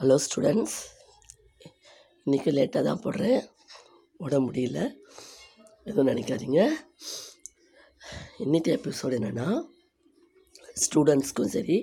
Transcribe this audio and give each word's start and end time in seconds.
Hello 0.00 0.16
students 0.24 0.74
இன்றைக்கி 2.24 2.50
லேட்டாக 2.56 2.82
தான் 2.88 3.00
போடுறேன். 3.04 3.40
உடம்பு 4.24 4.46
முடியல. 4.48 4.80
எதுவும் 5.86 6.10
நினைக்காதீங்க. 6.10 6.60
இன்றைக்கி 8.44 8.70
எபிசோடு 8.74 9.16
என்னென்னா 9.18 9.46
ஸ்டூடெண்ட்ஸ்க்கும் 10.82 11.50
சரி 11.54 11.78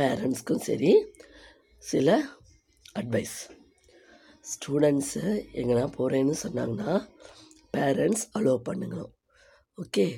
பேரண்ட்ஸ்க்கும் 0.00 0.64
சரி 0.68 0.90
சில 1.78 2.16
அட்வைஸ் 3.02 3.36
ஸ்டூடெண்ட்ஸு 4.52 5.24
எங்கன்னா 5.60 5.86
போகிறேன்னு 5.98 6.34
சொன்னாங்கன்னா 6.44 6.90
பேரண்ட்ஸ் 7.76 8.26
அலோவ் 8.38 8.66
பண்ணுங்கணும். 8.70 9.14
ஓகே 9.84 10.08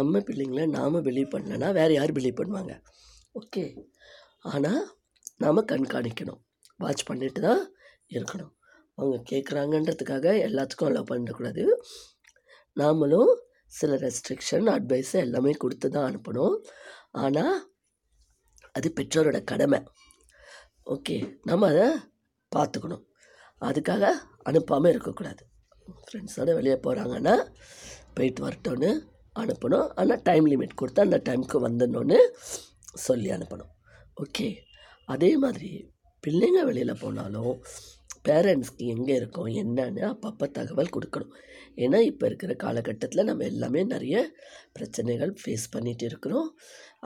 நம்ம 0.00 0.24
பிள்ளைங்கள 0.30 0.68
நாம் 0.78 1.04
பிலீவ் 1.10 1.34
பண்ணலன்னா 1.34 1.72
வேறு 1.80 1.98
யார் 1.98 2.16
பிலீவ் 2.20 2.40
பண்ணுவாங்க? 2.42 2.76
ஓகே 3.42 3.66
ஆனால் 4.54 4.82
நாம் 5.42 5.68
கண்காணிக்கணும். 5.70 6.40
வாட்ச் 6.82 7.08
பண்ணிட்டு 7.10 7.40
தான் 7.48 7.62
இருக்கணும். 8.16 8.52
அவங்க 8.98 9.18
கேட்குறாங்கன்றதுக்காக 9.30 10.26
எல்லாத்துக்கும் 10.48 10.88
அலோவ் 10.90 11.10
பண்ணக்கூடாது. 11.10 11.64
நாமளும் 12.76 13.32
சில 13.78 13.92
ரெஸ்ட்ரிக்ஷன் 14.04 14.66
அட்வைஸ் 14.76 15.12
எல்லாமே 15.26 15.52
கொடுத்து 15.62 15.88
தான் 15.94 16.08
அனுப்பணும். 16.10 16.56
ஆனால் 17.24 17.54
அது 18.76 18.88
பெற்றோரோட 18.98 19.38
கடமை. 19.50 19.80
ஓகே 20.94 21.16
நம்ம 21.48 21.68
அதை 21.72 21.86
பார்த்துக்கணும் 22.52 23.02
அதுக்காக 23.68 24.04
அனுப்பாமல் 24.48 24.92
இருக்கக்கூடாது. 24.94 25.42
ஃப்ரெண்ட்ஸோடு 26.06 26.52
வெளியே 26.58 26.76
போகிறாங்கன்னா 26.86 27.34
போயிட்டு 28.16 28.40
வரட்டோன்னு 28.46 28.90
அனுப்பணும். 29.36 29.88
ஆனால் 30.00 30.22
டைம் 30.28 30.46
லிமிட் 30.52 30.78
கொடுத்து 30.80 31.06
அந்த 31.06 31.18
டைமுக்கு 31.28 31.58
வந்துடணுன்னு 31.66 32.18
சொல்லி 33.06 33.28
அனுப்பணும். 33.36 33.72
ஓகே 34.22 34.48
அதே 35.14 35.30
மாதிரி 35.44 35.70
பிள்ளைங்க 36.26 36.60
வெளியில் 36.68 37.00
போனாலும் 37.04 37.54
பேரண்ட்ஸ்க்கு 38.26 38.84
எங்கே 38.94 39.14
இருக்கோம் 39.20 39.48
என்னன்னு 39.62 40.02
அப்பப்போ 40.10 40.46
தகவல் 40.58 40.92
கொடுக்கணும். 40.96 41.32
ஏன்னா 41.82 41.98
இப்போ 42.10 42.24
இருக்கிற 42.26 42.52
காலகட்டத்தில் 42.64 43.28
நம்ம 43.30 43.44
எல்லாமே 43.44 43.80
நிறைய 43.84 44.16
பிரச்சனைகள் 44.76 45.32
ஃபேஸ் 45.40 45.66
பண்ணிகிட்டு 45.74 46.04
இருக்கிறோம். 46.10 46.48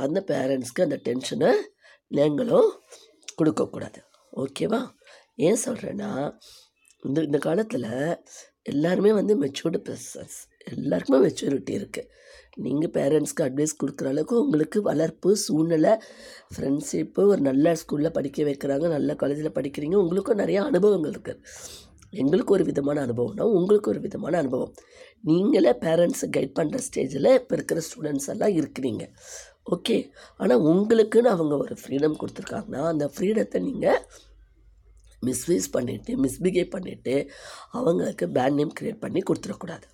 அந்த 0.04 0.20
பேரண்ட்ஸ்க்கு 0.30 0.86
அந்த 0.86 0.98
டென்ஷனை 1.08 1.52
நீங்களும் 2.10 2.70
கொடுக்கக்கூடாது. 3.38 4.00
ஓகேவா 4.42 4.80
ஏன் 5.46 5.62
சொல்கிறேன்னா 5.66 6.10
இந்த 7.02 7.18
இந்த 7.28 7.38
காலத்தில் 7.38 7.90
எல்லாருமே 8.72 9.10
வந்து 9.12 9.34
மெச்சூர்டு 9.42 9.80
பர்சன்ஸ் 9.88 10.38
எல்லாருக்குமே 10.66 11.18
மெச்சூரிட்டி 11.24 11.72
இருக்குது 11.80 12.12
நீங்கள் 12.64 12.92
பேரண்ட்ஸ்க்கு 12.96 13.44
அட்வைஸ் 13.46 13.80
கொடுக்குற 13.80 14.06
அளவுக்கு 14.12 14.34
உங்களுக்கு 14.42 14.78
வளர்ப்பு 14.82 15.30
சூழ்நிலை 15.46 15.92
ஃப்ரெண்ட்ஷிப்பு 16.54 17.22
ஒரு 17.32 17.40
நல்ல 17.40 17.74
ஸ்கூலில் 17.80 18.16
படிக்க 18.18 18.44
வைக்கிறாங்க 18.44 18.88
நல்ல 18.88 19.14
காலேஜில் 19.14 19.56
படிக்கிறீங்க 19.58 19.96
உங்களுக்கும் 20.02 20.40
நிறையா 20.42 20.62
அனுபவங்கள் 20.70 21.12
இருக்குது 21.14 21.42
எங்களுக்கு 22.12 22.54
ஒரு 22.56 22.64
விதமான 22.64 22.98
அனுபவம்னா 23.06 23.44
உங்களுக்கு 23.58 23.90
ஒரு 23.92 24.00
விதமான 24.00 24.34
அனுபவம். 24.38 24.72
நீங்களே 25.24 25.72
பேரண்ட்ஸை 25.84 26.26
கைட் 26.36 26.56
பண்ணுற 26.58 26.78
ஸ்டேஜில் 26.86 27.30
இப்போ 27.38 27.54
இருக்கிற 27.56 27.80
ஸ்டூடெண்ட்ஸ் 27.88 28.30
எல்லாம் 28.34 28.54
இருக்கிறீங்க. 28.60 29.04
ஓகே 29.74 29.96
ஆனால் 30.40 30.64
உங்களுக்குன்னு 30.72 31.30
அவங்க 31.36 31.54
ஒரு 31.56 31.76
ஃப்ரீடம் 31.82 32.18
கொடுத்துருக்காங்கன்னா 32.20 32.82
அந்த 32.92 33.06
ஃப்ரீடத்தை 33.14 33.60
நீங்கள் 33.60 34.00
மிஸ்யூஸ் 35.22 35.68
பண்ணிவிட்டு 35.76 36.14
மிஸ்பிஹேவ் 36.24 36.74
பண்ணிவிட்டு 36.76 37.14
அவங்களுக்கு 37.72 38.26
பேண்ட் 38.38 38.58
நேம் 38.60 38.74
க்ரியேட் 38.80 39.04
பண்ணி 39.04 39.22
கொடுத்துடக்கூடாது. 39.30 39.86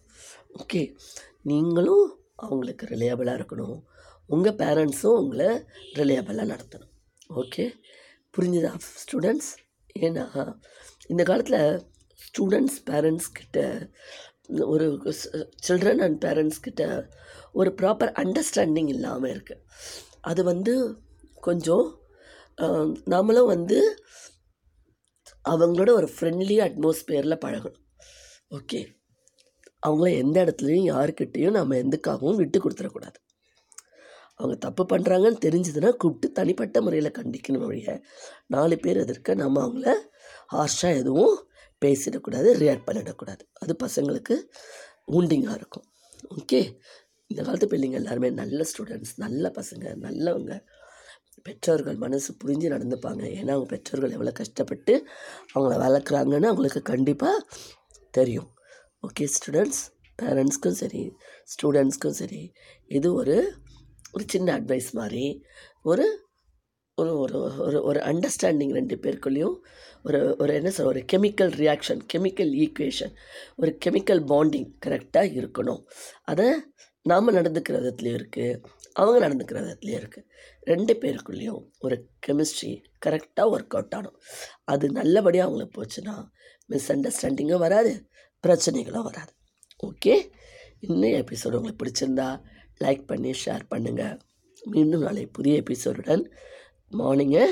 ஓகே. 0.59 0.97
நீங்களும் 1.43 2.07
அவங்களுக்கு 2.35 2.87
ரிலையபிளாக 2.87 3.39
இருக்கணும். 3.41 3.83
உங்கள் 4.27 4.55
பேரண்ட்ஸும் 4.55 5.19
உங்களை 5.23 5.47
ரிலையபிளாக 5.95 6.51
நடத்தணும். 6.53 6.93
ஓகே. 7.29 7.65
புரிஞ்சுதா 8.37 8.71
ஸ்டூடெண்ட்ஸ் 9.03 9.51
ஏன்னா 9.99 10.25
இந்த 11.07 11.23
காலத்தில் 11.23 11.91
ஸ்டூடெண்ட்ஸ் 12.25 12.79
பேரண்ட்ஸ் 12.91 13.31
கிட்ட 13.33 13.91
ஒரு 14.67 14.87
சில்ட்ரன் 15.69 15.99
அண்ட் 15.99 16.25
பேரண்ட்ஸ் 16.25 16.61
கிட்ட 16.61 17.09
ஒரு 17.53 17.71
ப்ராப்பர் 17.83 18.13
அண்டர்ஸ்டாண்டிங் 18.23 18.89
இல்லாமல் 18.89 19.33
இருக்குது 19.33 19.63
அது 20.21 20.45
வந்து 20.45 20.75
கொஞ்சம் 21.41 21.87
நாமளும் 23.11 23.47
வந்து 23.47 23.79
அவங்களோட 25.49 25.91
ஒரு 25.91 26.09
ஃப்ரெண்ட்லி 26.15 26.57
அட்மாஸ்பியரில் 26.67 27.43
பழகணும். 27.45 27.81
ஓகே. 28.51 28.81
அவங்கள 29.87 30.09
எந்த 30.17 30.37
இடத்துலையும் 30.45 30.89
யாருக்கிட்டேயும் 30.93 31.51
நம்ம 31.51 31.77
எதுக்காகவும் 31.77 32.41
விட்டு 32.41 32.59
கொடுத்துடக்கூடாது. 32.59 33.19
அவங்க 34.35 34.55
தப்பு 34.57 34.83
பண்ணுறாங்கன்னு 34.91 35.41
தெரிஞ்சதுன்னா 35.47 35.91
கூப்பிட்டு 35.97 36.29
தனிப்பட்ட 36.33 36.81
முறையில் 36.81 37.17
கண்டிக்கணும் 37.19 37.65
வழிய 37.65 38.03
நாலு 38.47 38.77
பேர் 38.79 38.97
எதிர்க்க 38.97 39.35
நம்ம 39.35 39.61
அவங்கள 39.67 39.95
ஹார்ஷாக 40.53 41.01
எதுவும் 41.01 41.37
பேசிடக்கூடாது 41.83 42.49
ரியாக்ட் 42.63 42.87
பண்ணிடக்கூடாது. 42.89 43.43
அது 43.63 43.77
பசங்களுக்கு 43.85 44.35
ஊண்டிங்காக 45.19 45.57
இருக்கும். 45.61 45.87
ஓகே 46.37 46.61
இந்த 47.31 47.41
காலத்து 47.43 47.67
பிள்ளைங்க 47.67 47.93
எல்லாருமே 47.93 48.31
நல்ல 48.31 48.65
ஸ்டூடெண்ட்ஸ் 48.71 49.15
நல்ல 49.17 49.53
பசங்க 49.59 49.95
நல்லவங்க. 50.07 50.55
பெற்றோர்கள் 51.43 51.97
மனசு 51.97 52.31
புரிஞ்சு 52.45 52.67
நடந்துப்பாங்க. 52.75 53.23
ஏன்னா 53.39 53.53
அவங்க 53.55 53.69
பெற்றோர்கள் 53.75 54.11
எவ்வளோ 54.11 54.33
கஷ்டப்பட்டு 54.33 54.95
அவங்கள 55.55 55.77
வளர்க்குறாங்கன்னு 55.85 56.51
அவங்களுக்கு 56.51 56.83
கண்டிப்பாக 56.83 57.47
தெரியும். 58.11 58.51
ஓகே 59.07 59.25
ஸ்டூடெண்ட்ஸ் 59.35 59.81
பேரண்ட்ஸ்க்கும் 60.23 60.77
சரி 60.81 61.01
ஸ்டூடெண்ட்ஸ்க்கும் 61.53 62.19
சரி 62.19 62.53
இது 62.87 63.15
ஒரு 63.15 63.37
ஒரு 64.13 64.25
சின்ன 64.27 64.49
அட்வைஸ் 64.59 64.91
மாதிரி 64.93 65.25
ஒரு 65.83 66.05
ஒரு 66.99 67.13
ஒரு 67.19 67.39
ஒரு 67.67 67.83
ஒரு 67.83 68.01
அண்டர்ஸ்டாண்டிங் 68.01 68.73
ரெண்டு 68.73 68.97
பேருக்குள்ளேயும் 68.97 69.57
ஒரு 70.03 70.37
ஒரு 70.39 70.55
என்ன 70.55 70.73
சொல்ற 70.77 70.85
ஒரு 70.85 71.03
கெமிக்கல் 71.13 71.53
ரியாக்ஷன் 71.63 72.01
கெமிக்கல் 72.13 72.53
ஈக்குவேஷன் 72.65 73.13
ஒரு 73.57 73.79
கெமிக்கல் 73.85 74.23
பாண்டிங் 74.33 74.69
கரெக்டாக 74.87 75.33
இருக்கணும். 75.41 75.83
அதை 76.23 76.47
நாம் 77.07 77.37
நடந்துக்கிற 77.39 77.77
விதத்துலேயும் 77.81 78.19
இருக்குது 78.21 78.61
அவங்க 78.93 79.29
நடந்துக்கிற 79.29 79.59
விதத்துலேயும் 79.65 80.03
இருக்குது 80.03 80.27
ரெண்டு 80.61 80.95
பேருக்குள்ளேயும் 80.95 81.61
ஒரு 81.79 81.97
கெமிஸ்ட்ரி 82.27 82.73
கரெக்டாக 83.07 83.47
ஒர்க் 83.55 83.75
அவுட் 83.77 83.95
ஆகணும். 83.97 84.17
அது 84.65 84.87
நல்லபடியாக 85.01 85.49
அவங்களுக்கு 85.49 85.77
போச்சுன்னா 85.81 86.17
மிஸ் 86.67 86.93
அண்டர்ஸ்டாண்டிங்கும் 86.93 87.65
வராது. 87.67 87.93
பிரச்சனைகளும் 88.45 89.07
வராது. 89.09 89.33
ஓகே 89.87 90.15
இன்னும் 90.87 91.17
எபிசோடு 91.21 91.59
உங்களுக்கு 91.59 91.83
பிடிச்சிருந்தா 91.83 92.29
லைக் 92.81 93.03
பண்ணி 93.11 93.33
ஷேர் 93.45 93.65
பண்ணுங்கள் 93.73 94.17
மீண்டும் 94.63 95.05
நாளை 95.07 95.25
புதிய 95.37 95.63
எபிசோடுடன் 95.63 96.25
மார்னிங்கை 96.93 97.45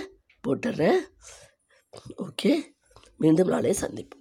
போட்டுடுறேன் 0.44 1.00
ஓகே 2.26 2.52
மீண்டும் 3.22 3.52
நாளை 3.54 3.74
சந்திப்போம். 3.80 4.19